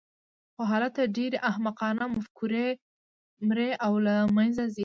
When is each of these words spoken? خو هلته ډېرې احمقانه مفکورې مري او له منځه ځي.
خو 0.53 0.61
هلته 0.71 1.01
ډېرې 1.17 1.37
احمقانه 1.49 2.03
مفکورې 2.15 2.67
مري 3.47 3.69
او 3.85 3.93
له 4.05 4.15
منځه 4.35 4.63
ځي. 4.75 4.79